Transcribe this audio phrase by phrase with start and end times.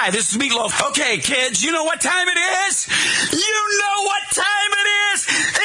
[0.00, 0.72] Hi, this is Meatloaf.
[0.88, 2.88] Okay, kids, you know what time it is?
[3.36, 5.18] You know what time it is?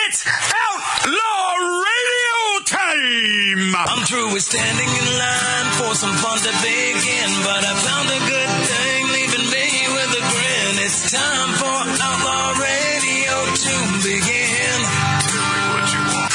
[0.04, 3.80] It's Outlaw Radio time!
[3.80, 8.20] I'm through with standing in line for some fun to begin, but I found a
[8.28, 10.84] good thing leaving me with a grin.
[10.84, 13.74] It's time for Outlaw Radio to
[14.04, 14.80] begin.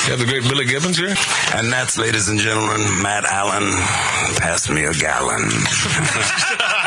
[0.09, 1.12] You have the great Billy Gibbons here?
[1.53, 3.69] And that's, ladies and gentlemen, Matt Allen.
[4.41, 5.53] Pass me a gallon.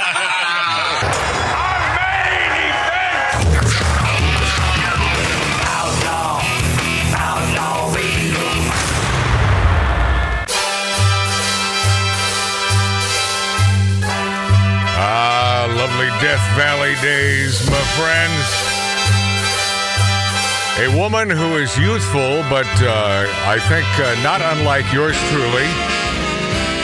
[15.83, 18.46] lovely Death Valley days, my friends.
[20.79, 25.68] A woman who is youthful, but uh, I think uh, not unlike yours truly.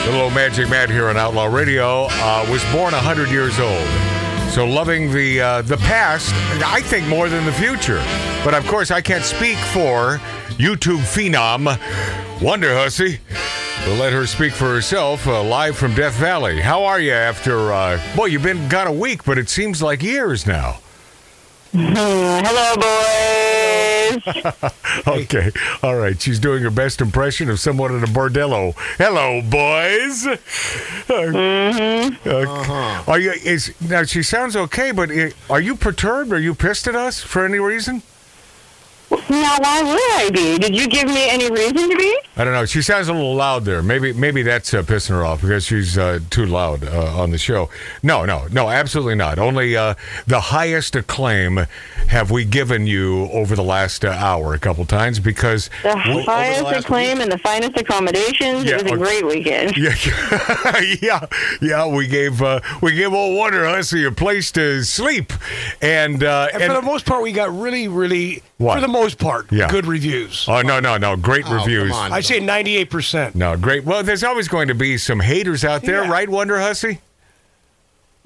[0.04, 3.88] Little old Magic Matt here on Outlaw Radio uh, was born 100 years old.
[4.52, 8.04] So loving the uh, the past, I think more than the future.
[8.44, 10.20] But of course, I can't speak for
[10.58, 11.64] YouTube phenom
[12.42, 13.18] Wonder Hussy.
[13.86, 16.60] We'll let her speak for herself uh, live from Death Valley.
[16.60, 20.02] How are you after, uh, boy, you've been gone a week, but it seems like
[20.02, 20.78] years now.
[21.72, 23.40] Hello, boys.
[25.06, 25.50] Okay.
[25.82, 26.20] All right.
[26.20, 28.74] She's doing her best impression of someone in a bordello.
[28.98, 30.26] Hello, boys.
[31.08, 32.30] Mm-hmm.
[33.10, 33.30] Are you?
[33.32, 34.02] Is now?
[34.04, 36.32] She sounds okay, but i are you perturbed?
[36.32, 38.02] Are you pissed at us for any reason?
[39.10, 40.58] now, why would I be?
[40.58, 42.18] Did you give me any reason to be?
[42.40, 42.64] I don't know.
[42.64, 43.82] She sounds a little loud there.
[43.82, 47.36] Maybe maybe that's uh, pissing her off because she's uh, too loud uh, on the
[47.38, 47.68] show.
[48.02, 49.38] No, no, no, absolutely not.
[49.38, 49.92] Only uh,
[50.26, 51.66] the highest acclaim
[52.08, 56.22] have we given you over the last uh, hour a couple times because The we-
[56.22, 58.64] highest the last acclaim and the finest accommodations.
[58.64, 59.02] Yeah, it was a okay.
[59.04, 59.76] great weekend.
[59.76, 59.94] Yeah,
[61.02, 61.26] yeah,
[61.60, 61.86] yeah.
[61.86, 65.34] We gave uh, we gave old Wonder Hussy a place to sleep,
[65.82, 68.76] and uh, And, for the most part, we got really, really, What?
[68.76, 69.68] for the most part, Yeah.
[69.68, 70.46] good reviews.
[70.48, 71.90] oh no, no, no, great Oh, reviews.
[72.38, 72.50] Come on.
[72.50, 73.34] I'd say 98%.
[73.34, 73.84] No, great.
[73.84, 76.10] Well, there's always going to be some haters out there, Yeah.
[76.10, 77.00] right, Wonder Hussy?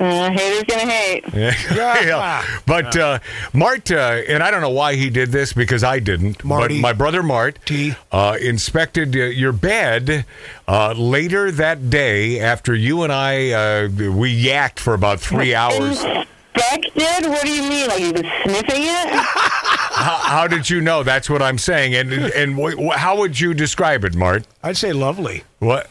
[0.01, 1.25] Uh, haters gonna hate.
[1.33, 1.55] Yeah.
[2.05, 2.45] Yeah.
[2.67, 3.21] But uh,
[3.53, 6.43] Mart, uh, and I don't know why he did this because I didn't.
[6.45, 6.79] Marty.
[6.79, 7.95] But my brother Mart T.
[8.11, 10.27] uh, inspected uh, your bed
[10.67, 16.03] uh, later that day after you and I uh, we yacked for about three hours.
[16.03, 17.31] Inspected?
[17.31, 17.87] What do you mean?
[17.87, 19.27] Like you was sniffing it?
[20.05, 21.03] how, how did you know?
[21.03, 21.95] That's what I'm saying.
[21.95, 24.47] And and wh- how would you describe it, Mart?
[24.63, 25.45] I'd say lovely.
[25.65, 25.89] What?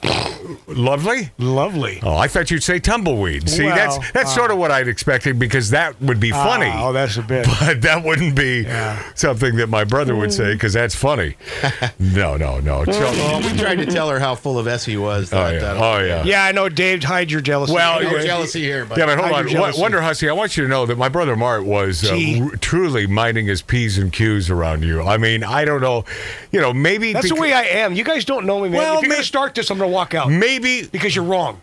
[0.68, 1.32] Lovely?
[1.38, 2.00] Lovely.
[2.04, 3.50] Oh, I thought you'd say tumbleweed.
[3.50, 6.70] See, Well, that's that's sort of what I'd expected because that would be funny.
[6.72, 7.48] Ah, oh, that's a bit.
[7.60, 9.02] but that wouldn't be Yeah.
[9.16, 11.36] something that my brother would say because that's funny.
[12.00, 12.84] no, no, no.
[12.88, 15.32] Well, we tried to tell her how full of S he was.
[15.34, 16.24] oh yeah, uh, oh yeah.
[16.24, 17.74] Yeah, I know, Dave, hide your jealousy.
[17.74, 19.52] Well, No yeah, jealousy here, but Yeah, but hold Hide on.
[19.52, 22.50] your Wonder Hussy, I want you to know that my brother Mart was uh, r-
[22.58, 25.02] truly minding his P's and Q's around you.
[25.02, 26.06] I mean, I don't know.
[26.52, 27.14] You know, maybe.
[27.14, 27.94] That's the way I am.
[27.94, 28.78] You guys don't know me, man.
[28.80, 30.30] Well, if you're may- going to start this, I'm going to walk out.
[30.30, 30.86] Maybe.
[30.88, 31.62] because you're wrong.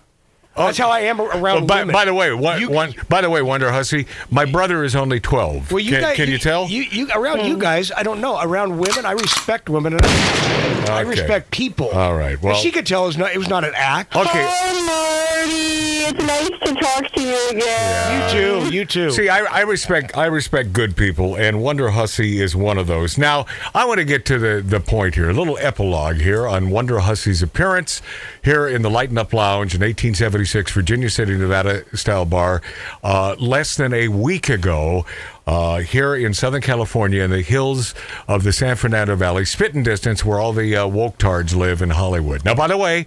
[0.57, 0.67] Oh.
[0.67, 1.93] That's how I am oh, around Oh, by, women.
[1.93, 5.21] by the way, one, You- one, by the way, Wonder Hussy, my brother is only
[5.21, 5.71] twelve.
[5.71, 6.67] Well, you can, guys, can you, tell?
[6.69, 7.61] You, you around you hmm.
[7.61, 8.41] guys, I don't know.
[8.41, 11.91] Around women, I respect women, and I, I respect people.
[11.91, 14.17] All right, And well- she could tell it was not, it was not an act.
[14.17, 14.45] okay.
[14.45, 16.00] Hi, Marty.
[16.13, 18.33] It's nice to talk to you again.
[18.35, 18.75] You too.
[18.75, 19.11] You too.
[19.13, 23.17] See, I, I respect I respect good people, and Wonder Hussy is one of those.
[23.17, 26.71] Now, I want to get to the, the point here, a little epilogue here on
[26.71, 28.03] Wonder Hussy's appearance
[28.43, 32.61] here in the Lighten Up Lounge in 1876 Virginia City, Nevada style bar,
[33.05, 35.07] uh, less than a week ago.
[35.47, 37.95] Uh, here in Southern California, in the hills
[38.29, 41.91] of the San Fernando Valley, spitting distance where all the uh, woke tards live in
[41.91, 42.45] Hollywood.
[42.45, 43.07] Now, by the way,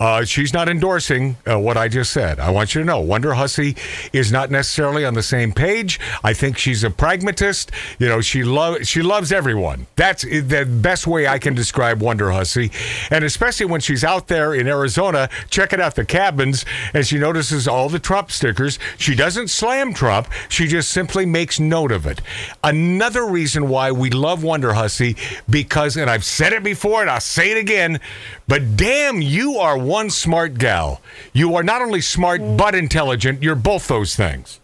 [0.00, 2.40] uh, she's not endorsing uh, what I just said.
[2.40, 3.76] I want you to know Wonder Hussy
[4.14, 6.00] is not necessarily on the same page.
[6.24, 7.70] I think she's a pragmatist.
[7.98, 9.86] You know, she loves she loves everyone.
[9.96, 12.70] That's the best way I can describe Wonder Hussy,
[13.10, 17.68] and especially when she's out there in Arizona checking out the cabins and she notices
[17.68, 18.78] all the Trump stickers.
[18.96, 20.28] She doesn't slam Trump.
[20.48, 22.22] She just simply makes note of it.
[22.64, 25.16] Another reason why we love Wonder Hussy
[25.48, 28.00] because, and I've said it before and I'll say it again,
[28.48, 31.00] but damn, you are one smart gal.
[31.32, 33.42] You are not only smart but intelligent.
[33.42, 34.60] You're both those things.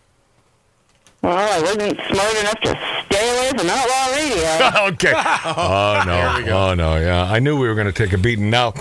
[1.22, 4.86] Well, I wasn't smart enough to stay away from outlaw radio.
[4.94, 5.12] okay.
[5.44, 6.52] Oh no.
[6.54, 6.96] Oh no.
[6.96, 8.48] Yeah, I knew we were going to take a beating.
[8.50, 8.74] Now,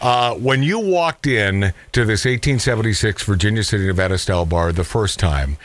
[0.00, 5.18] uh, when you walked in to this 1876 Virginia City, Nevada style bar the first
[5.18, 5.56] time,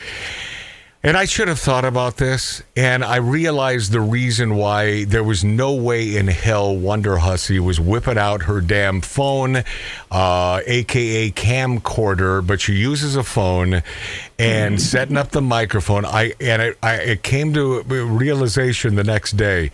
[1.06, 5.44] And I should have thought about this, and I realized the reason why there was
[5.44, 9.62] no way in hell Wonder Hussy was whipping out her damn phone,
[10.10, 13.84] uh, aka camcorder, but she uses a phone
[14.36, 16.04] and setting up the microphone.
[16.04, 19.70] I and it, I, it came to a realization the next day.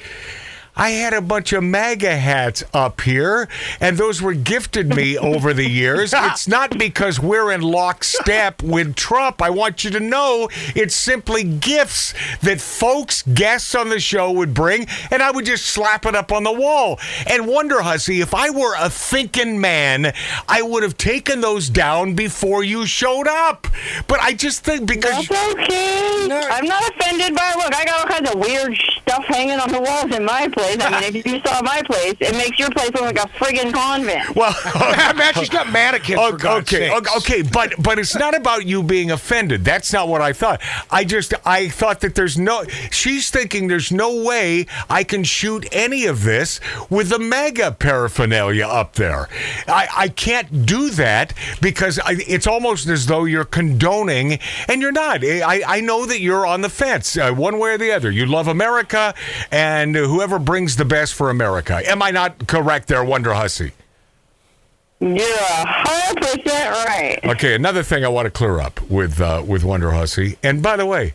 [0.74, 3.48] I had a bunch of MAGA hats up here,
[3.78, 6.14] and those were gifted me over the years.
[6.16, 9.42] It's not because we're in lockstep with Trump.
[9.42, 14.54] I want you to know it's simply gifts that folks, guests on the show would
[14.54, 16.98] bring, and I would just slap it up on the wall.
[17.26, 20.14] And Wonder Hussy, if I were a thinking man,
[20.48, 23.66] I would have taken those down before you showed up.
[24.08, 25.28] But I just think because.
[25.28, 26.48] That's okay.
[26.50, 27.74] I'm not offended by look.
[27.74, 30.78] I got all kinds of weird stuff hanging on the walls in my place.
[30.81, 33.72] I mean, if you saw my place, it makes your place look like a friggin'
[33.72, 34.34] convent.
[34.37, 34.54] Well,
[35.16, 36.20] Man, she's got mannequins.
[36.20, 37.16] for God's okay, sakes.
[37.16, 39.64] okay, okay, but but it's not about you being offended.
[39.64, 40.60] That's not what I thought.
[40.90, 42.64] I just I thought that there's no.
[42.90, 48.66] She's thinking there's no way I can shoot any of this with the MAGA paraphernalia
[48.66, 49.28] up there.
[49.69, 54.38] I I can't do that because I, it's almost as though you're condoning,
[54.69, 55.25] and you're not.
[55.25, 58.10] I I know that you're on the fence, uh, one way or the other.
[58.10, 58.91] You love America,
[59.50, 61.80] and whoever brings the best for America.
[61.90, 63.72] Am I not correct there, Wonder Hussy?
[65.00, 67.18] You're a hundred percent right.
[67.24, 70.38] Okay, another thing I want to clear up with uh, with Wonder Hussy.
[70.44, 71.14] And by the way,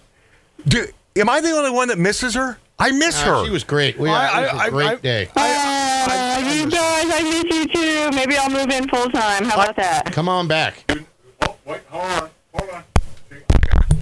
[0.68, 0.85] do,
[1.15, 2.57] am I the only one that misses her?
[2.79, 3.45] I miss Uh, her.
[3.45, 3.97] she was great.
[3.97, 5.30] We I- had it was I- a great I- day.
[5.35, 8.12] Uh, you guys, I miss you too.
[8.15, 9.45] Maybe I'll move in full time.
[9.45, 10.12] How about that?
[10.12, 10.83] Come on back.
[11.47, 12.83] oh, wait, hold on, hold on.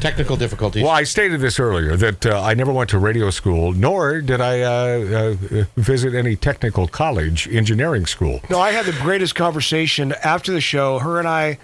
[0.06, 0.84] Technical difficulties.
[0.84, 4.40] Well, I stated this earlier that uh, I never went to radio school, nor did
[4.40, 8.40] I uh, uh, visit any technical college engineering school.
[8.52, 11.00] No, I had the greatest conversation after the show.
[11.00, 11.58] Her and I,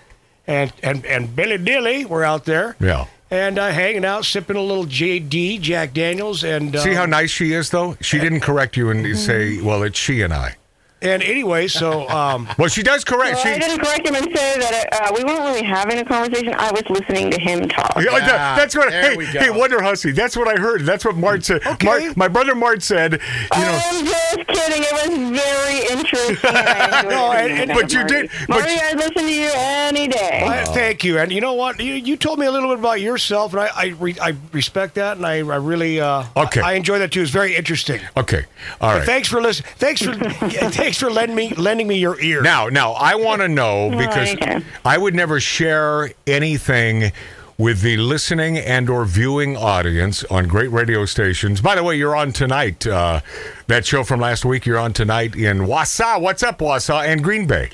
[0.48, 2.76] and and and Billy Dilly were out there.
[2.80, 3.06] Yeah.
[3.30, 7.30] And uh, hanging out, sipping a little JD, Jack Daniels, and uh, See how nice
[7.30, 7.96] she is, though.
[8.02, 10.56] She didn't correct you and say, "Well, it's she and I."
[11.04, 13.38] And anyway, so um, Well, she does correct.
[13.44, 16.54] Well, I didn't correct him and say that uh, we weren't really having a conversation.
[16.58, 17.94] I was listening to him talk.
[17.98, 18.90] Yeah, that- that's what.
[18.92, 19.40] there Hey, we go.
[19.40, 20.12] hey, Wonder Hussy.
[20.12, 20.82] That's what I heard.
[20.86, 21.66] That's what Mart said.
[21.66, 21.86] Okay.
[21.88, 23.14] Mart, my brother Mart said.
[23.14, 23.82] You know.
[23.84, 24.84] I'm just kidding.
[24.84, 24.94] It
[25.32, 26.52] was very interesting.
[27.12, 28.14] No, and- and- but you Marty.
[28.14, 30.46] did- but Marty, I'd listen to you any day.
[30.48, 31.18] I- thank you.
[31.18, 31.80] And you know what?
[31.80, 34.96] You, you told me a little bit about yourself, and I I, re, I respect
[34.96, 36.62] that, and I, I really uh, Okay.
[36.62, 37.22] I, I enjoy that too.
[37.24, 38.02] It's very interesting.
[38.16, 38.46] Okay.
[38.80, 39.04] All right.
[39.06, 39.72] Thanks for listening.
[39.78, 40.12] Thanks for
[40.92, 42.42] thanks for lending me lending me your ear.
[42.42, 44.66] Now, now, I want to know because anytime.
[44.84, 47.14] I would never share anything
[47.58, 51.62] with the listening and or viewing audience on great radio stations.
[51.62, 52.86] By the way, you're on tonight.
[52.86, 53.22] Uh,
[53.68, 56.20] that show from last week, you're on tonight in Wausau.
[56.20, 57.70] What's up, Wausau and Green Bay?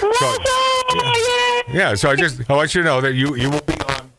[0.00, 0.36] So,
[1.70, 4.10] yeah, so I just I want you to know that you you will be on.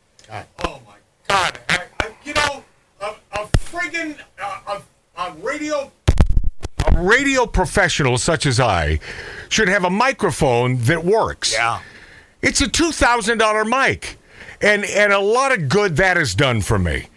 [0.63, 0.97] Oh my
[1.27, 1.57] God!
[1.67, 2.63] I, I, you know,
[3.01, 4.81] a, a friggin' uh,
[5.17, 5.91] a, a radio
[6.87, 8.99] a radio professional such as I
[9.49, 11.53] should have a microphone that works.
[11.53, 11.81] Yeah.
[12.41, 14.17] It's a two thousand dollar mic.
[14.61, 17.07] And and a lot of good that has done for me.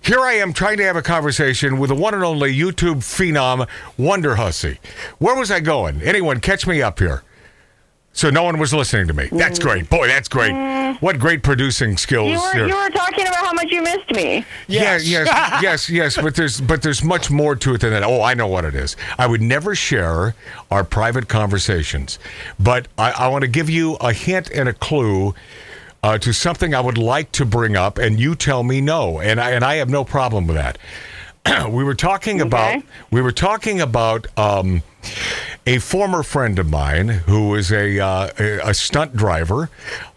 [0.00, 3.68] Here I am trying to have a conversation with the one and only YouTube phenom
[3.98, 4.78] Wonder Hussy.
[5.18, 6.00] Where was I going?
[6.02, 7.24] Anyone catch me up here?
[8.18, 9.28] So no one was listening to me.
[9.30, 9.88] That's great.
[9.88, 10.50] Boy, that's great.
[11.00, 12.32] What great producing skills.
[12.32, 12.66] You were, here.
[12.66, 14.44] you were talking about how much you missed me.
[14.66, 15.06] Yes.
[15.06, 16.16] Yeah, yes, yes, yes.
[16.16, 18.02] But there's but there's much more to it than that.
[18.02, 18.96] Oh, I know what it is.
[19.18, 20.34] I would never share
[20.68, 22.18] our private conversations,
[22.58, 25.32] but I, I want to give you a hint and a clue.
[26.00, 29.40] Uh, to something I would like to bring up, and you tell me no, and
[29.40, 30.78] I and I have no problem with that.
[31.70, 34.82] we were talking about we were talking about um,
[35.68, 39.68] a former friend of mine who is a uh, a, a stunt driver,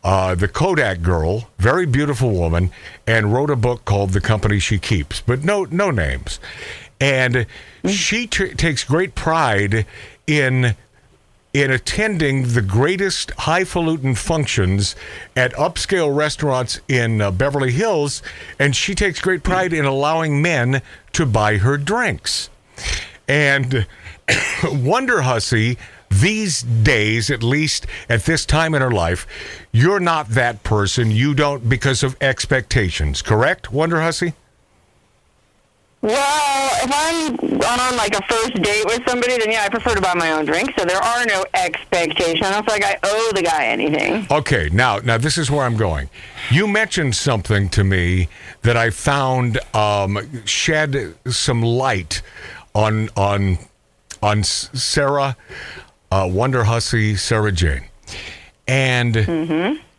[0.02, 2.72] uh, the Kodak girl, very beautiful woman,
[3.06, 6.40] and wrote a book called The Company She Keeps, but no no names,
[7.02, 7.46] and
[7.86, 9.86] she t- takes great pride
[10.26, 10.74] in
[11.54, 14.96] in attending the greatest highfalutin functions
[15.36, 18.24] at upscale restaurants in uh, Beverly Hills,
[18.58, 20.82] and she takes great pride in allowing men
[21.12, 22.50] to buy her drinks.
[23.32, 23.88] And
[24.66, 25.78] Wonder Hussy,
[26.10, 29.26] these days, at least at this time in her life,
[29.72, 31.12] you're not that person.
[31.12, 34.34] You don't because of expectations, correct, Wonder Hussy?
[36.02, 40.02] Well, if I'm on like a first date with somebody, then yeah, I prefer to
[40.02, 40.74] buy my own drink.
[40.78, 42.42] So there are no expectations.
[42.42, 44.28] It's like I owe the guy anything.
[44.30, 46.10] Okay, now now this is where I'm going.
[46.50, 48.30] You mentioned something to me
[48.64, 52.24] that I found um, shed some light
[52.74, 53.58] on on
[54.22, 55.36] on Sarah
[56.12, 57.86] uh, Wonder Hussy Sarah Jane,
[58.68, 59.16] and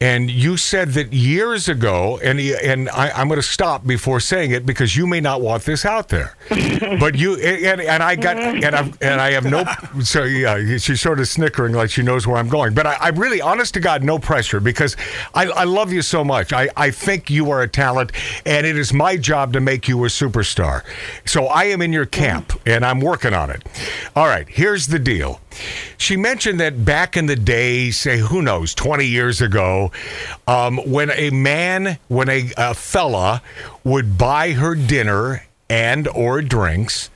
[0.03, 4.51] and you said that years ago, and and I, I'm going to stop before saying
[4.51, 6.37] it because you may not want this out there,
[6.99, 9.65] but you and, and I got and I and I have no
[10.03, 13.09] so yeah she's sort of snickering like she knows where I'm going, but I, I
[13.11, 14.97] really honest to God no pressure because
[15.35, 16.53] I, I love you so much.
[16.53, 18.11] I I think you are a talent,
[18.45, 20.83] and it is my job to make you a superstar.
[21.25, 23.63] So I am in your camp, and I'm working on it.
[24.17, 25.41] All right, here's the deal.
[25.97, 29.92] She mentioned that back in the day, say who knows, 20 years ago,
[30.47, 33.43] um, when a man, when a, a fella
[33.85, 37.11] would buy her dinner and or drinks,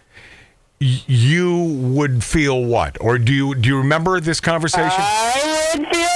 [0.79, 1.63] you
[1.95, 2.99] would feel what?
[3.01, 4.91] Or do you do you remember this conversation?
[4.99, 6.07] I would feel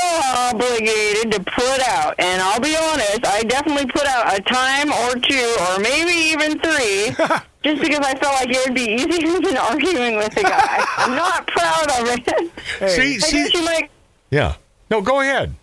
[0.61, 5.15] obligated to put out, and I'll be honest, I definitely put out a time or
[5.15, 7.07] two, or maybe even three,
[7.65, 10.85] just because I felt like it would be easier than arguing with the guy.
[10.99, 12.91] I'm not proud of it.
[12.91, 13.91] see, I see, guess you might.
[14.31, 14.57] yeah.
[14.91, 15.55] No, go ahead.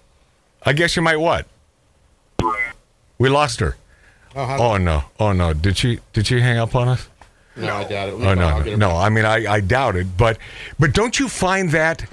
[0.67, 1.47] I guess you might what?
[3.17, 3.77] We lost her.
[4.35, 5.05] Oh, Oh no!
[5.17, 5.53] Oh no!
[5.53, 5.99] Did she?
[6.11, 7.07] Did she hang up on us?
[7.55, 8.13] no, I doubt it.
[8.13, 8.91] Oh I'll no, no.
[8.91, 10.17] I mean, I, I doubt it.
[10.17, 10.37] But
[10.77, 12.05] but don't you find that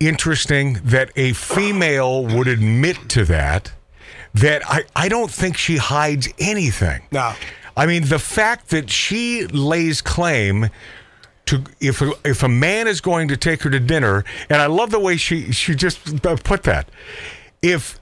[0.00, 3.72] interesting that a female would admit to that?
[4.34, 7.02] That I I don't think she hides anything.
[7.12, 7.34] No.
[7.76, 10.70] I mean, the fact that she lays claim
[11.46, 14.66] to if a, if a man is going to take her to dinner, and I
[14.66, 16.88] love the way she she just put that.
[17.74, 17.98] If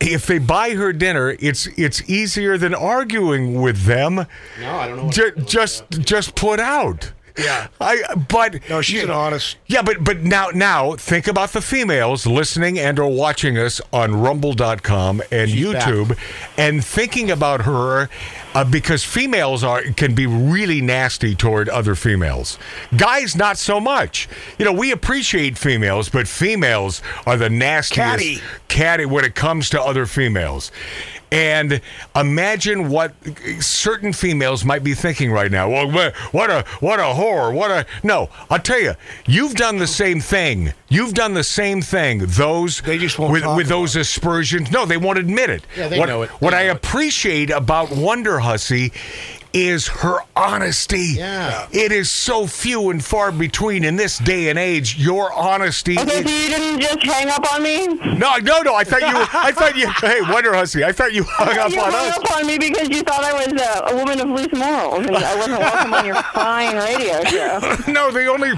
[0.00, 4.16] if they buy her dinner, it's it's easier than arguing with them.
[4.60, 5.04] No, I don't know.
[5.04, 7.12] What Ju- just just put out.
[7.38, 7.66] Yeah.
[7.80, 9.56] I but No, she's an honest.
[9.66, 14.14] yeah, but but now now think about the females listening and or watching us on
[14.20, 16.16] rumble.com and She's YouTube
[16.56, 18.08] and thinking about her
[18.54, 22.58] uh, because females are can be really nasty toward other females.
[22.96, 24.28] Guys not so much.
[24.58, 28.38] You know, we appreciate females, but females are the nastiest Catty.
[28.68, 30.70] catty when it comes to other females.
[31.32, 31.80] And
[32.14, 33.12] imagine what
[33.58, 35.68] certain females might be thinking right now.
[35.68, 35.90] Well,
[36.30, 37.52] what a what a whore!
[37.52, 38.28] What a no!
[38.50, 38.94] I'll tell you,
[39.26, 40.72] you've done the same thing.
[40.88, 42.18] You've done the same thing.
[42.24, 44.70] Those They just won't with with those aspersions.
[44.70, 45.66] No, they won't admit it.
[45.76, 46.30] Yeah, they what, know it.
[46.40, 46.76] What They I it.
[46.76, 48.92] appreciate about Wonder Hussy
[49.54, 51.14] is her honesty.
[51.16, 51.68] Yeah.
[51.70, 54.96] It is so few and far between in this day and age.
[54.98, 55.96] Your honesty.
[55.98, 57.86] Okay, is- so you didn't just hang up on me?
[57.86, 58.74] no, no, no.
[58.74, 59.14] I thought you.
[59.32, 59.88] I thought you.
[60.00, 60.82] Hey, Wonder Hussy.
[60.84, 62.18] I thought you hung up you on hung us.
[62.18, 65.16] up on me because you thought I was uh, a woman of loose morals and
[65.16, 67.60] I wasn't welcome on your fine radio show.
[67.92, 68.50] No, the only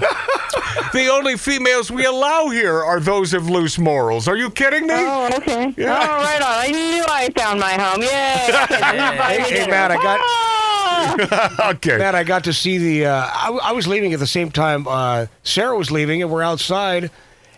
[0.93, 4.27] the only females we allow here are those of loose morals.
[4.27, 4.93] Are you kidding me?
[4.95, 5.73] Oh, okay.
[5.77, 5.99] Yeah.
[6.01, 6.47] Oh, right on.
[6.47, 8.01] I knew I found my home.
[8.01, 8.07] Yay.
[9.27, 10.63] Hey, hey, Matt, I got- Ah!
[11.75, 11.97] okay.
[11.97, 13.05] Matt, I got to see the.
[13.07, 16.31] Uh, I, w- I was leaving at the same time uh, Sarah was leaving, and
[16.31, 17.11] we're outside.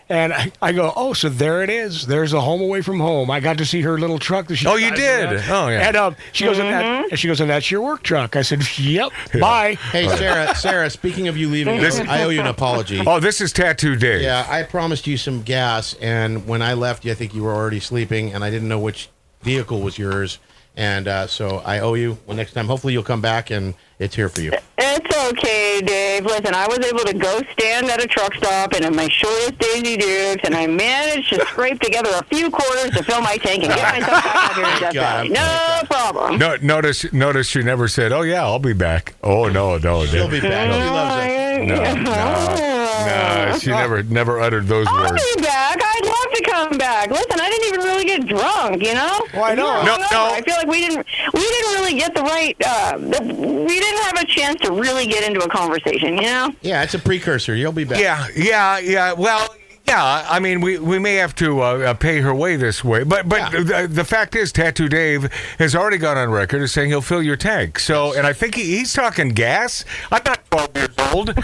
[0.08, 2.04] And I, I go, oh, so there it is.
[2.08, 3.30] There's a home away from home.
[3.30, 4.66] I got to see her little truck that she.
[4.66, 5.32] Oh, you did?
[5.32, 5.44] around.
[5.48, 5.86] Oh, yeah.
[5.86, 7.02] And um, she goes, and, Mm-hmm.
[7.02, 8.34] that, and she goes, and that's your work truck.
[8.34, 9.12] I said, yep.
[9.40, 9.74] Bye.
[9.74, 10.52] Hey, Sarah.
[10.56, 10.90] Sarah.
[10.90, 13.00] Speaking of you leaving, This- I owe you an apology.
[13.06, 14.22] Oh, this is Tattoo Dave.
[14.22, 17.78] Yeah, I promised you some gas, and when I left, I think you were already
[17.78, 19.10] sleeping, and I didn't know which
[19.42, 20.40] vehicle was yours,
[20.76, 22.18] and uh, so I owe you.
[22.26, 24.52] Well, next time, hopefully, you'll come back, and it's here for you.
[24.78, 26.24] It's okay, Dave.
[26.24, 29.58] Listen, I was able to go stand at a truck stop and in my shortest
[29.58, 33.64] Daisy Dukes, and I managed to scrape together a few quarters to fill my tank
[33.64, 35.28] and get myself back out here in Death God, Valley.
[35.28, 36.38] No problem.
[36.38, 40.26] No, notice, notice she never said, "Oh yeah, I'll be back." Oh no, no, She'll
[40.26, 40.72] no, be back.
[40.72, 41.66] She loves it.
[41.66, 42.69] no, no,
[43.10, 43.58] no.
[43.58, 44.98] She never, never uttered those words.
[44.98, 45.34] I'll words.
[45.36, 45.78] be back.
[45.82, 47.10] I'd love to come back.
[47.10, 49.20] Listen, I didn't even really get drunk, you know.
[49.34, 49.84] Why not?
[49.84, 50.12] No, Hungover.
[50.12, 50.30] no.
[50.32, 52.56] I feel like we didn't we didn't really get the right.
[52.64, 56.54] Uh, the, we didn't have a chance to really get into a conversation, you know.
[56.62, 57.54] Yeah, it's a precursor.
[57.54, 58.00] You'll be back.
[58.00, 59.12] Yeah, yeah, yeah.
[59.12, 59.54] Well,
[59.86, 60.26] yeah.
[60.28, 63.28] I mean, we, we may have to uh, uh, pay her way this way, but
[63.28, 67.00] but the, the fact is, Tattoo Dave has already gone on record as saying he'll
[67.00, 67.78] fill your tank.
[67.78, 69.84] So, and I think he, he's talking gas.
[70.12, 71.30] I'm not 12 years old.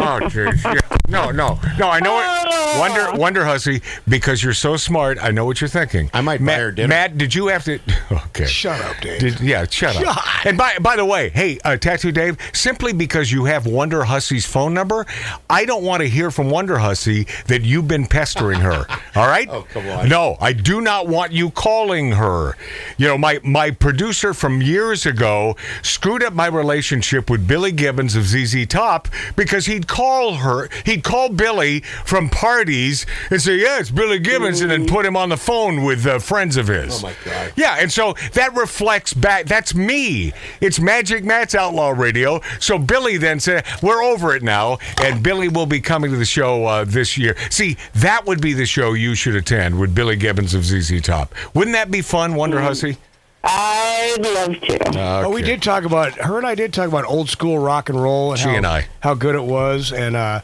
[0.00, 0.64] Oh, jeez.
[0.64, 0.98] Yeah.
[1.08, 1.90] No, no, no.
[1.90, 2.78] I know it.
[2.78, 5.18] Wonder, Wonder Hussy, because you're so smart.
[5.20, 6.10] I know what you're thinking.
[6.14, 6.88] I might buy Matt, her dinner.
[6.88, 7.78] Matt, did you have to?
[8.30, 8.46] Okay.
[8.46, 9.20] Shut up, Dave.
[9.20, 10.46] Did, yeah, shut up.
[10.46, 14.46] And by by the way, hey, uh, Tattoo Dave, simply because you have Wonder Hussy's
[14.46, 15.04] phone number,
[15.48, 18.86] I don't want to hear from Wonder Hussy that you've been pestering her.
[19.14, 19.48] All right?
[19.60, 20.08] Oh, come on.
[20.08, 22.56] No, I do not want you calling her.
[22.98, 28.14] You know, my my producer from years ago screwed up my relationship with Billy Gibbons
[28.14, 33.80] of ZZ Top because he'd call her, he'd call Billy from parties and say, "Yeah,
[33.80, 37.02] it's Billy Gibbons," and then put him on the phone with uh, friends of his.
[37.02, 37.52] Oh, my God.
[37.56, 39.46] Yeah, and so that reflects back.
[39.46, 40.32] That's me.
[40.60, 42.40] It's Magic Matt's Outlaw Radio.
[42.60, 46.24] So Billy then said, "We're over it now," and Billy will be coming to the
[46.24, 47.36] show uh, this year.
[47.60, 51.34] See, that would be the show you should attend with Billy Gibbons of ZZ Top.
[51.52, 52.96] Wouldn't that be fun, Wonder Hussy?
[53.44, 54.98] I'd love to.
[55.26, 58.02] Oh, we did talk about her and I did talk about old school rock and
[58.02, 58.86] roll and She how, and I.
[59.00, 60.40] how good it was and uh,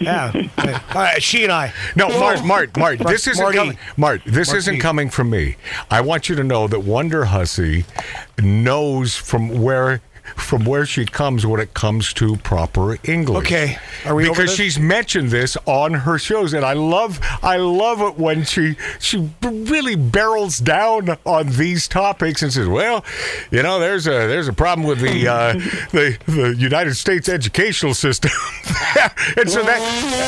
[0.00, 0.32] yeah,
[0.88, 1.74] Uh, she and I.
[1.96, 2.98] No, Mart, Mart, Mart.
[2.98, 3.58] This isn't Marty.
[3.58, 3.78] coming.
[3.98, 4.58] Mart, this Marty.
[4.60, 5.56] isn't coming from me.
[5.90, 7.84] I want you to know that Wonder Hussy
[8.38, 10.00] knows from where
[10.36, 13.44] from where she comes when it comes to proper English.
[13.44, 13.78] Okay.
[14.04, 18.18] Are we because she's mentioned this on her shows, and I love I love it
[18.18, 23.04] when she she really barrels down on these topics and says, "Well,
[23.50, 25.52] you know, there's a there's a problem with the uh,
[25.92, 28.30] the the United States educational system,"
[29.36, 29.80] and so that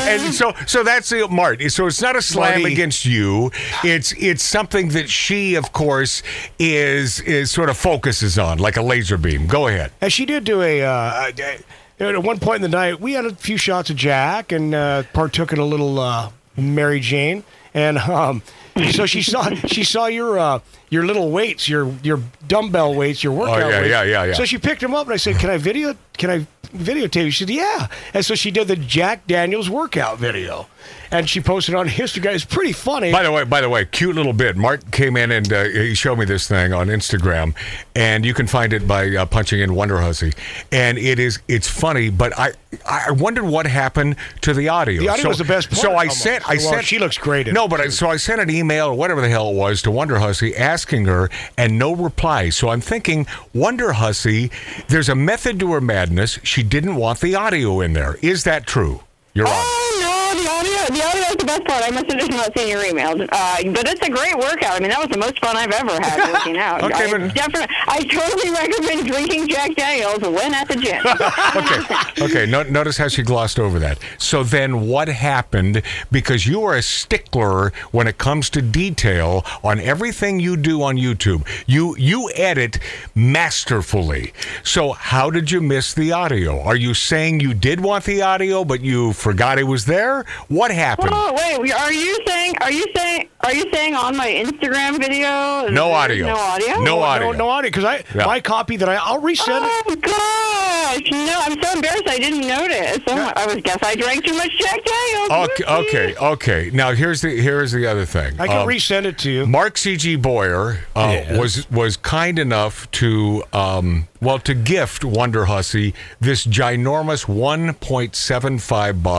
[0.07, 1.61] and so so that's the Mart.
[1.71, 2.73] So it's not a slam Marty.
[2.73, 3.51] against you.
[3.83, 6.23] It's it's something that she, of course,
[6.59, 9.47] is is sort of focuses on like a laser beam.
[9.47, 9.86] Go ahead.
[10.01, 10.81] And she did do a.
[10.83, 11.59] Uh, a-
[11.99, 15.01] at one point in the night, we had a few shots of Jack and uh,
[15.13, 18.43] partook in a little uh, Mary Jane, and um,
[18.91, 23.33] so she saw she saw your uh, your little weights, your your dumbbell weights, your
[23.33, 23.89] workout Oh, yeah, weights.
[23.89, 24.33] yeah, yeah, yeah.
[24.33, 25.95] So she picked them up, and I said, "Can I video?
[26.19, 26.45] Can I
[26.79, 30.67] videotape?" you?" She said, "Yeah." And so she did the Jack Daniels workout video,
[31.11, 32.35] and she posted on Instagram.
[32.35, 33.11] It's pretty funny.
[33.11, 34.55] By the way, by the way, cute little bit.
[34.57, 37.53] Mark came in and uh, he showed me this thing on Instagram,
[37.95, 40.33] and you can find it by uh, punching in Wonder Hussy.
[40.71, 42.51] And it is it's funny, but I
[42.87, 45.01] I wondered what happened to the audio.
[45.01, 46.21] The audio was the best part, So I almost.
[46.21, 48.87] sent I Well, sent she looks great No, but I, so I sent an email
[48.87, 52.49] or whatever the hell it was to Wonder Hussy asking her, and no reply.
[52.49, 54.51] So I'm thinking Wonder Hussy,
[54.89, 56.39] there's a method to her madness.
[56.43, 58.17] She didn't want the audio in there.
[58.21, 59.01] Is that true?
[59.37, 59.53] You're on.
[59.53, 61.83] Oh no, the audio, the audio is the best part.
[61.83, 63.21] I must have just not seen your emails.
[63.31, 64.73] Uh, but it's a great workout.
[64.75, 66.83] I mean, that was the most fun I've ever had working out.
[66.87, 71.05] Okay, I but- definitely, I totally recommend drinking Jack Daniels when at the gym.
[71.55, 72.23] okay.
[72.23, 72.45] Okay.
[72.49, 73.99] No, notice how she glossed over that.
[74.17, 75.81] So then, what happened?
[76.11, 80.95] Because you are a stickler when it comes to detail on everything you do on
[80.97, 81.45] YouTube.
[81.67, 82.79] You you edit
[83.15, 84.33] masterfully.
[84.63, 86.61] So how did you miss the audio?
[86.61, 90.23] Are you saying you did want the audio, but you forgot it was there?
[90.47, 91.09] What happened?
[91.11, 92.53] Oh wait, are you saying?
[92.61, 93.27] Are you saying?
[93.41, 95.67] Are you saying on my Instagram video?
[95.67, 96.27] No audio.
[96.27, 96.79] No audio.
[96.81, 97.31] No audio.
[97.33, 98.25] no, no audio because I Yeah.
[98.25, 99.71] my copy that I I'll resend it.
[99.87, 101.11] Oh gosh!
[101.11, 102.07] No, I'm so embarrassed.
[102.07, 102.99] I didn't notice.
[103.07, 105.49] Oh, I was guess I drank too much Jack Daniels.
[105.49, 106.69] Okay, okay, okay.
[106.73, 108.39] Now here's the here's the other thing.
[108.39, 109.45] I can Um, resend it to you.
[109.45, 110.15] Mark C.G.
[110.15, 111.37] Boyer uh, Yes.
[111.37, 119.16] was was kind enough to um, well to gift Wonder Hussy this ginormous 1.75 bottle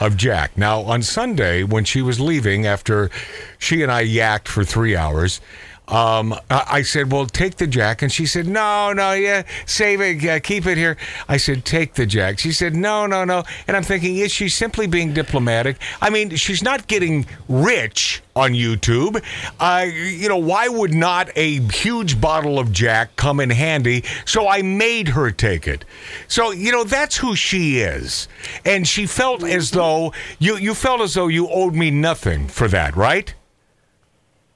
[0.00, 0.56] of Jack.
[0.56, 3.10] Now on Sunday when she was leaving after
[3.58, 5.40] she and I yacked for three hours.
[5.86, 10.24] Um, I said, "Well, take the Jack," and she said, "No, no, yeah, save it,
[10.24, 10.96] uh, keep it here."
[11.28, 14.48] I said, "Take the Jack." She said, "No, no, no," and I'm thinking, is she
[14.48, 15.76] simply being diplomatic?
[16.00, 19.22] I mean, she's not getting rich on YouTube.
[19.60, 24.04] Uh, you know, why would not a huge bottle of Jack come in handy?
[24.24, 25.84] So I made her take it.
[26.28, 28.26] So you know, that's who she is,
[28.64, 32.68] and she felt as though you you felt as though you owed me nothing for
[32.68, 33.34] that, right?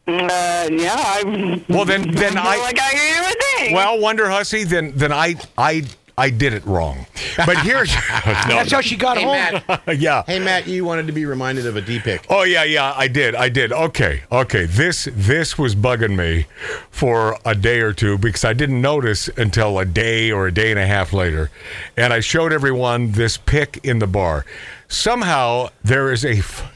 [0.09, 0.94] Uh, yeah.
[0.97, 1.62] I.
[1.68, 2.57] Well, then, then I.
[2.57, 3.75] like I gave a thing.
[3.75, 5.85] Well, Wonder Hussy, then then I I
[6.16, 7.07] I did it wrong.
[7.37, 7.94] But here's
[8.25, 9.62] That's how she got Hey, home.
[9.68, 9.99] Matt.
[10.01, 10.25] yeah.
[10.27, 12.27] Hey, Matt, you wanted to be reminded of a D pick.
[12.29, 13.35] Oh yeah, yeah, I did.
[13.37, 13.71] I did.
[13.71, 14.23] Okay.
[14.33, 14.64] Okay.
[14.64, 16.47] This this was bugging me
[16.90, 20.71] for a day or two because I didn't notice until a day or a day
[20.71, 21.51] and a half later.
[21.97, 24.44] And I showed everyone this pic in the bar.
[24.88, 26.73] Somehow there is a f-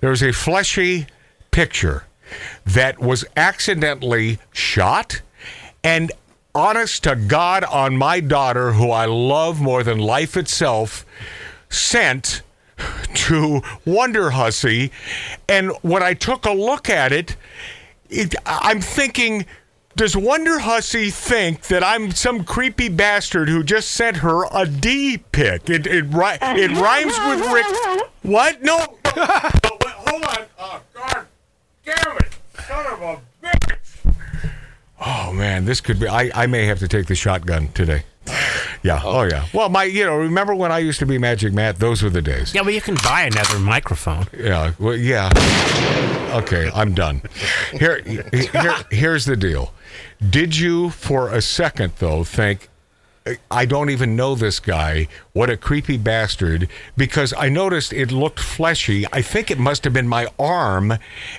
[0.00, 1.06] there is a fleshy
[1.50, 2.04] picture
[2.66, 5.22] that was accidentally shot
[5.82, 6.12] and
[6.54, 11.06] honest to God on my daughter who I love more than life itself
[11.68, 12.42] sent
[13.14, 14.90] to Wonder Hussy.
[15.48, 17.36] And when I took a look at it,
[18.10, 19.46] it I'm thinking,
[19.94, 25.18] does Wonder Hussy think that I'm some creepy bastard who just sent her a D
[25.18, 25.70] pick?
[25.70, 27.66] It it, ri- it rhymes with Rick.
[28.22, 28.62] What?
[28.62, 28.78] No.
[29.06, 30.44] Hold on.
[30.58, 31.26] Oh, God
[31.84, 32.35] damn it.
[32.76, 34.14] Son of a bitch.
[35.00, 35.64] Oh, man.
[35.64, 36.08] This could be.
[36.08, 38.02] I, I may have to take the shotgun today.
[38.82, 39.00] Yeah.
[39.02, 39.46] Oh, yeah.
[39.54, 41.78] Well, my, you know, remember when I used to be Magic Matt?
[41.78, 42.54] Those were the days.
[42.54, 44.26] Yeah, but you can buy another microphone.
[44.36, 44.72] Yeah.
[44.78, 45.30] Well, yeah.
[46.34, 47.22] Okay, I'm done.
[47.72, 49.72] Here, here, here's the deal.
[50.28, 52.68] Did you, for a second, though, think
[53.50, 55.08] I don't even know this guy.
[55.32, 56.68] What a creepy bastard.
[56.96, 59.06] Because I noticed it looked fleshy.
[59.12, 60.94] I think it must have been my arm.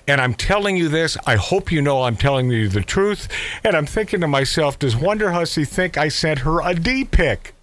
[0.07, 1.17] And I'm telling you this.
[1.25, 3.27] I hope you know I'm telling you the truth.
[3.63, 7.53] And I'm thinking to myself, does Wonder Hussy think I sent her a D pic?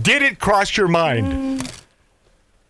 [0.00, 1.60] Did it cross your mind?
[1.60, 1.81] Mm.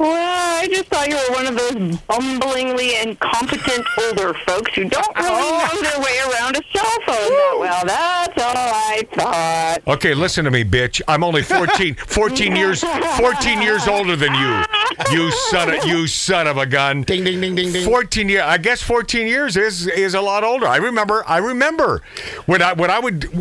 [0.02, 5.16] Well, I just thought you were one of those bumblingly incompetent older folks who don't
[5.16, 7.84] really oh, know their way around a cell phone that well.
[7.86, 9.78] That's all I thought.
[9.86, 11.00] Okay, listen to me, bitch.
[11.06, 14.64] I'm only 14, 14 years, 14 years older than you.
[15.12, 17.02] You son of, you son of a gun.
[17.02, 17.84] Ding, ding, ding, ding, ding.
[17.84, 18.42] 14 years.
[18.42, 20.66] I guess 14 years is is a lot older.
[20.66, 21.22] I remember.
[21.28, 22.02] I remember
[22.46, 23.32] when I when I would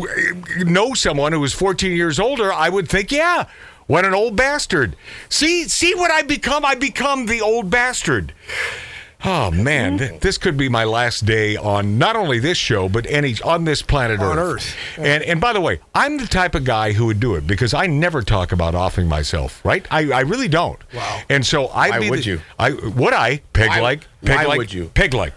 [0.64, 2.52] know someone who was 14 years older.
[2.52, 3.46] I would think, yeah,
[3.92, 4.96] what an old bastard.
[5.28, 6.64] See, see what I become.
[6.64, 8.32] I become the old bastard.
[9.22, 13.06] Oh man, th- this could be my last day on not only this show but
[13.06, 14.74] any on this planet On Earth.
[14.74, 14.76] Earth.
[14.98, 17.74] And and by the way, I'm the type of guy who would do it because
[17.74, 19.62] I never talk about offing myself.
[19.62, 19.86] Right?
[19.90, 20.80] I, I really don't.
[20.94, 21.20] Wow.
[21.28, 22.40] And so I Why be would the- you?
[22.58, 24.90] I would I pig Why- like pig why like would you?
[24.94, 25.34] pig like.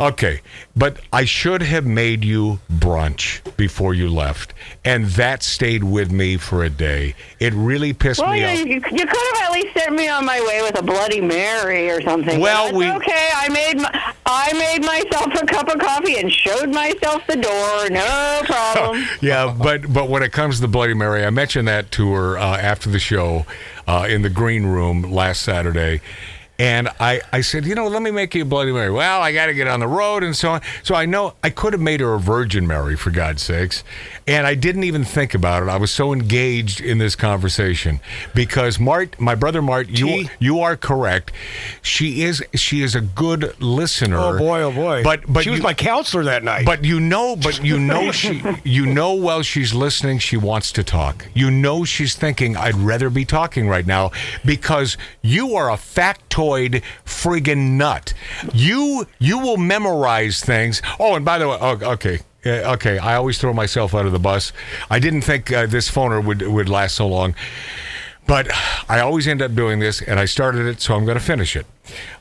[0.00, 0.40] Okay,
[0.76, 4.52] but I should have made you brunch before you left,
[4.84, 7.14] and that stayed with me for a day.
[7.38, 8.58] It really pissed Well, me you, off.
[8.58, 8.98] you, you could
[9.36, 12.40] have at least sent me on my way with a Bloody Mary or something.
[12.40, 13.30] Well, we- okay.
[13.36, 17.88] I made my, I made myself a cup of coffee and showed myself the door.
[17.90, 19.04] No problem.
[19.22, 22.36] yeah, but but when it comes to the Bloody Mary, I mentioned that to her
[22.36, 23.46] uh, after the show
[23.86, 26.00] uh, in the green room last Saturday.
[26.58, 28.90] And I, I said, you know, let me make you a Bloody Mary.
[28.90, 30.60] Well, I got to get on the road and so on.
[30.84, 33.82] So I know I could have made her a Virgin Mary, for God's sakes.
[34.26, 35.68] And I didn't even think about it.
[35.68, 38.00] I was so engaged in this conversation
[38.34, 41.30] because Mart, my brother Mart, you you are correct.
[41.82, 44.16] She is she is a good listener.
[44.18, 45.02] Oh boy, oh boy.
[45.04, 46.64] But but she was you- my counselor that night.
[46.64, 50.82] but you know, but you know she you know while she's listening she wants to
[50.82, 51.26] talk.
[51.34, 54.10] You know she's thinking I'd rather be talking right now
[54.44, 58.14] because you are a factoid friggin' nut.
[58.54, 60.80] You you will memorize things.
[60.98, 62.20] Oh, and by the way, oh, okay.
[62.46, 64.52] Okay, I always throw myself out of the bus.
[64.90, 67.34] I didn't think uh, this phoner would would last so long.
[68.26, 68.48] But
[68.88, 71.56] I always end up doing this, and I started it, so I'm going to finish
[71.56, 71.66] it.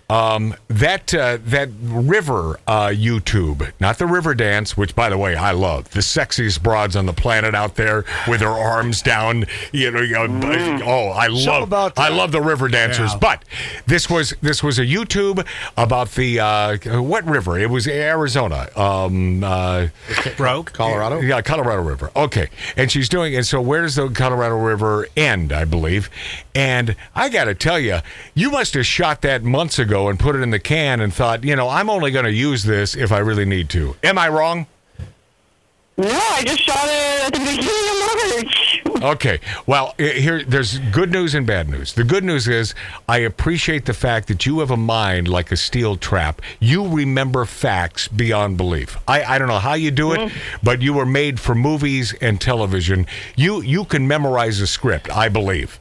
[0.10, 5.36] Um, that uh, that river uh, YouTube, not the river dance, which by the way
[5.36, 5.90] I love.
[5.92, 9.46] The sexiest broads on the planet out there with their arms down.
[9.72, 13.14] You know, you know, oh, I love about I love the river dancers.
[13.14, 13.20] Yeah.
[13.20, 13.46] But
[13.88, 17.58] this was this was a YouTube about the uh, what river?
[17.58, 18.68] It was Arizona.
[18.76, 19.88] Um, uh,
[20.38, 20.74] Broke.
[20.74, 21.22] Colorado?
[21.22, 22.12] yeah, Colorado River.
[22.16, 22.50] Okay.
[22.76, 26.10] And she's doing and so where does the Colorado River end, I believe?
[26.54, 28.00] And I got to tell you,
[28.36, 31.44] you must have shot that months ago and put it in the can and thought,
[31.44, 33.96] you know, I'm only going to use this if I really need to.
[34.04, 34.66] Am I wrong?
[35.98, 38.63] no, I just shot it at the beginning of March.
[39.14, 39.40] Okay.
[39.68, 41.94] Well, here there's good news and bad news.
[41.94, 42.74] The good news is
[43.08, 46.42] I appreciate the fact that you have a mind like a steel trap.
[46.60, 48.98] You remember facts beyond belief.
[49.08, 50.32] I, I don't know how you do it,
[50.64, 53.06] but you were made for movies and television.
[53.36, 55.80] You you can memorize a script, I believe.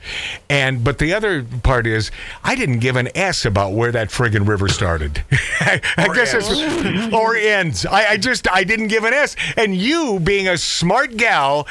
[0.51, 2.11] And but the other part is
[2.43, 5.25] I didn't give an S about where that friggin' river started.
[5.61, 5.81] I,
[6.13, 7.87] guess it's or ends.
[7.87, 9.37] I, I just I didn't give an S.
[9.57, 11.69] And you being a smart gal,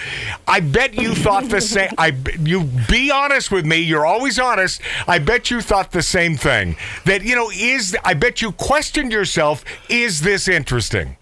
[0.48, 1.92] I bet you thought the same.
[1.98, 3.78] I you be honest with me.
[3.78, 4.82] You're always honest.
[5.08, 6.76] I bet you thought the same thing.
[7.06, 9.64] That you know is I bet you questioned yourself.
[9.90, 11.18] Is this interesting?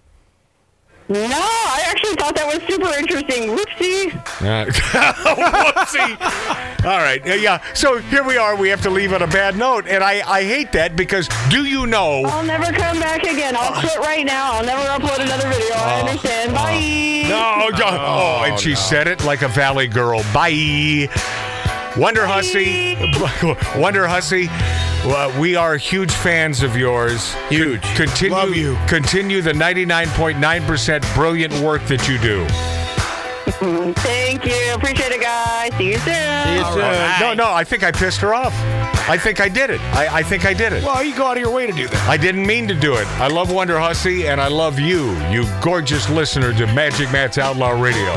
[1.10, 3.50] No, I actually thought that was super interesting.
[3.50, 4.14] Whoopsie.
[4.46, 4.66] Uh,
[5.74, 6.86] whoopsie.
[6.86, 7.26] All right.
[7.26, 7.64] Yeah, Yeah.
[7.74, 8.56] So here we are.
[8.56, 9.88] We have to leave on a bad note.
[9.88, 12.24] And I, I hate that because do you know?
[12.26, 13.56] I'll never come back again.
[13.58, 14.52] I'll quit right now.
[14.54, 15.74] I'll never upload another video.
[15.74, 16.54] I understand.
[16.54, 17.28] Bye.
[17.28, 17.70] No.
[17.70, 17.86] no.
[17.86, 20.22] Oh, and she said it like a valley girl.
[20.32, 21.10] Bye.
[21.98, 22.96] Wonder Hussy.
[23.82, 24.48] Wonder Hussy.
[25.06, 27.34] Well, we are huge fans of yours.
[27.50, 27.82] Huge.
[27.96, 28.78] Continue, Love you.
[28.88, 32.46] Continue the 99.9% brilliant work that you do.
[34.02, 34.74] Thank you.
[34.76, 35.74] Appreciate it, guys.
[35.78, 36.44] See you soon.
[36.44, 37.20] See you soon.
[37.20, 38.54] No, no, I think I pissed her off.
[39.10, 39.82] I think I did it.
[39.96, 40.84] I, I think I did it.
[40.84, 42.08] well, you go out of your way to do that.
[42.10, 43.08] I didn't mean to do it.
[43.20, 47.72] I love Wonder Hussy, and I love you, you gorgeous listener to Magic Matt's Outlaw
[47.82, 48.14] Radio.